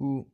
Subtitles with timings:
[0.00, 0.26] ou